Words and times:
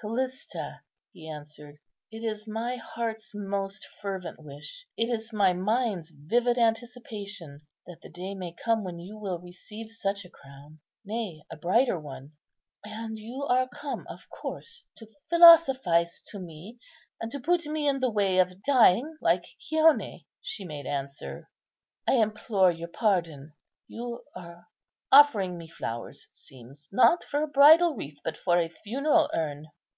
"Callista," 0.00 0.80
he 1.12 1.28
answered, 1.28 1.78
"it 2.10 2.24
is 2.24 2.44
my 2.48 2.74
heart's 2.74 3.30
most 3.36 3.86
fervent 4.00 4.34
wish, 4.42 4.84
it 4.96 5.08
is 5.08 5.32
my 5.32 5.52
mind's 5.52 6.10
vivid 6.10 6.58
anticipation, 6.58 7.60
that 7.86 7.98
the 8.02 8.08
day 8.10 8.34
may 8.34 8.52
come 8.64 8.82
when 8.82 8.98
you 8.98 9.16
will 9.16 9.38
receive 9.38 9.92
such 9.92 10.24
a 10.24 10.28
crown, 10.28 10.80
nay, 11.04 11.40
a 11.52 11.56
brighter 11.56 12.00
one." 12.00 12.32
"And 12.84 13.16
you 13.16 13.44
are 13.44 13.68
come, 13.68 14.04
of 14.08 14.28
course, 14.28 14.82
to 14.96 15.06
philosophize 15.30 16.20
to 16.32 16.40
me, 16.40 16.80
and 17.20 17.30
to 17.30 17.38
put 17.38 17.64
me 17.66 17.86
in 17.86 18.00
the 18.00 18.10
way 18.10 18.38
of 18.38 18.64
dying 18.64 19.16
like 19.20 19.44
Chione," 19.60 20.24
she 20.40 20.64
made 20.64 20.84
answer. 20.84 21.48
"I 22.08 22.14
implore 22.14 22.72
your 22.72 22.88
pardon. 22.88 23.52
You 23.86 24.24
are 24.34 24.66
offering 25.12 25.56
me 25.56 25.68
flowers, 25.68 26.26
it 26.28 26.36
seems, 26.36 26.88
not 26.90 27.22
for 27.22 27.40
a 27.44 27.46
bridal 27.46 27.94
wreath, 27.94 28.18
but 28.24 28.36
for 28.36 28.58
a 28.60 28.68
funeral 28.82 29.30
urn." 29.32 29.68